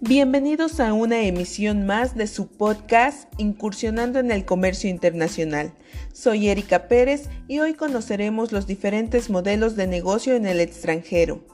[0.00, 5.72] Bienvenidos a una emisión más de su podcast Incursionando en el Comercio Internacional.
[6.12, 11.44] Soy Erika Pérez y hoy conoceremos los diferentes modelos de negocio en el extranjero.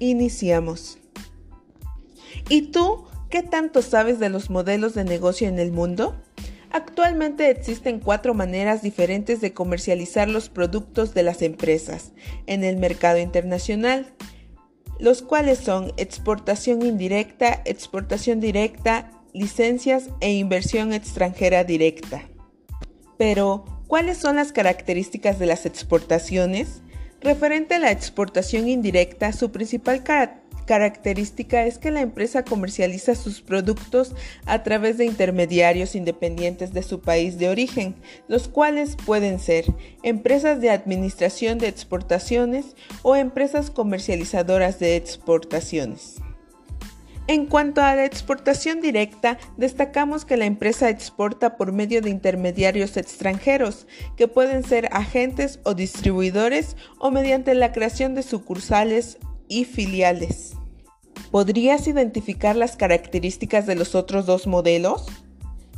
[0.00, 0.98] Iniciamos.
[2.50, 6.14] ¿Y tú qué tanto sabes de los modelos de negocio en el mundo?
[6.72, 12.12] Actualmente existen cuatro maneras diferentes de comercializar los productos de las empresas
[12.46, 14.12] en el mercado internacional,
[14.98, 22.22] los cuales son exportación indirecta, exportación directa, licencias e inversión extranjera directa.
[23.18, 26.82] Pero, ¿cuáles son las características de las exportaciones?
[27.20, 33.40] Referente a la exportación indirecta, su principal característica característica es que la empresa comercializa sus
[33.40, 34.14] productos
[34.46, 37.94] a través de intermediarios independientes de su país de origen,
[38.28, 39.66] los cuales pueden ser
[40.02, 46.16] empresas de administración de exportaciones o empresas comercializadoras de exportaciones.
[47.26, 52.98] En cuanto a la exportación directa, destacamos que la empresa exporta por medio de intermediarios
[52.98, 59.18] extranjeros, que pueden ser agentes o distribuidores o mediante la creación de sucursales
[59.48, 60.53] y filiales.
[61.34, 65.06] ¿Podrías identificar las características de los otros dos modelos?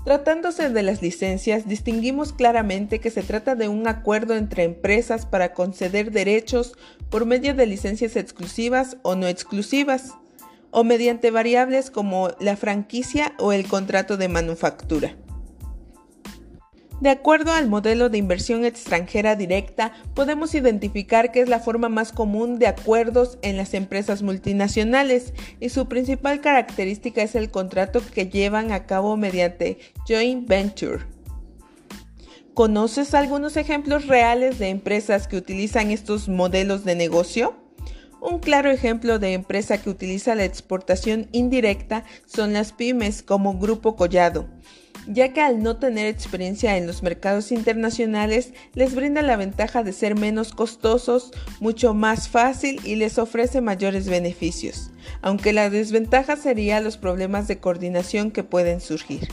[0.04, 5.54] Tratándose de las licencias, distinguimos claramente que se trata de un acuerdo entre empresas para
[5.54, 6.74] conceder derechos
[7.08, 10.12] por medio de licencias exclusivas o no exclusivas,
[10.72, 15.16] o mediante variables como la franquicia o el contrato de manufactura.
[17.00, 22.10] De acuerdo al modelo de inversión extranjera directa, podemos identificar que es la forma más
[22.10, 28.28] común de acuerdos en las empresas multinacionales y su principal característica es el contrato que
[28.28, 31.04] llevan a cabo mediante joint venture.
[32.54, 37.56] ¿Conoces algunos ejemplos reales de empresas que utilizan estos modelos de negocio?
[38.22, 43.96] Un claro ejemplo de empresa que utiliza la exportación indirecta son las pymes como Grupo
[43.96, 44.48] Collado
[45.06, 49.92] ya que al no tener experiencia en los mercados internacionales les brinda la ventaja de
[49.92, 51.30] ser menos costosos,
[51.60, 54.90] mucho más fácil y les ofrece mayores beneficios,
[55.22, 59.28] aunque la desventaja sería los problemas de coordinación que pueden surgir.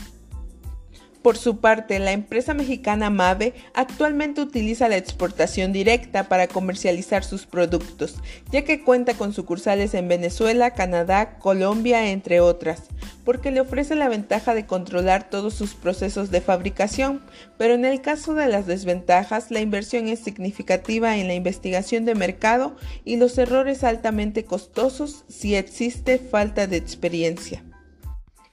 [1.24, 7.46] Por su parte, la empresa mexicana Mave actualmente utiliza la exportación directa para comercializar sus
[7.46, 8.16] productos,
[8.52, 12.82] ya que cuenta con sucursales en Venezuela, Canadá, Colombia, entre otras,
[13.24, 17.22] porque le ofrece la ventaja de controlar todos sus procesos de fabricación,
[17.56, 22.14] pero en el caso de las desventajas, la inversión es significativa en la investigación de
[22.14, 27.64] mercado y los errores altamente costosos si existe falta de experiencia.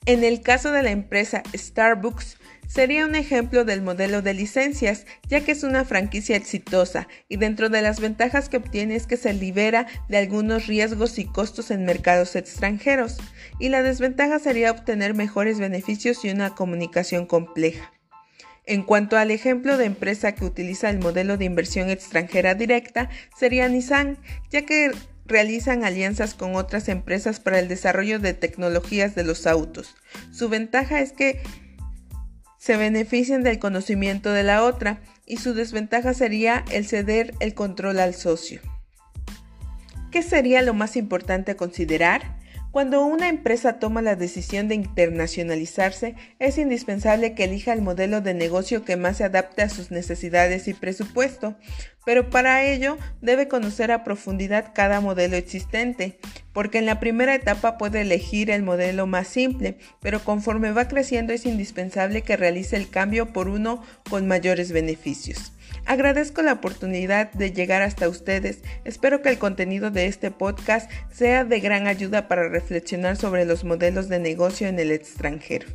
[0.07, 5.41] En el caso de la empresa Starbucks, sería un ejemplo del modelo de licencias, ya
[5.41, 9.31] que es una franquicia exitosa y dentro de las ventajas que obtiene es que se
[9.34, 13.17] libera de algunos riesgos y costos en mercados extranjeros,
[13.59, 17.94] y la desventaja sería obtener mejores beneficios y una comunicación compleja.
[18.66, 23.68] En cuanto al ejemplo de empresa que utiliza el modelo de inversión extranjera directa, sería
[23.68, 24.18] Nissan,
[24.50, 24.91] ya que
[25.31, 29.96] realizan alianzas con otras empresas para el desarrollo de tecnologías de los autos.
[30.31, 31.42] Su ventaja es que
[32.58, 38.00] se benefician del conocimiento de la otra y su desventaja sería el ceder el control
[38.00, 38.62] al socio.
[40.12, 42.38] ¿Qué sería lo más importante considerar?
[42.72, 48.34] Cuando una empresa toma la decisión de internacionalizarse, es indispensable que elija el modelo de
[48.34, 51.58] negocio que más se adapte a sus necesidades y presupuesto,
[52.06, 56.19] pero para ello debe conocer a profundidad cada modelo existente,
[56.53, 61.34] porque en la primera etapa puede elegir el modelo más simple, pero conforme va creciendo
[61.34, 65.53] es indispensable que realice el cambio por uno con mayores beneficios.
[65.85, 68.59] Agradezco la oportunidad de llegar hasta ustedes.
[68.83, 73.63] Espero que el contenido de este podcast sea de gran ayuda para reflexionar sobre los
[73.63, 75.68] modelos de negocio en el extranjero.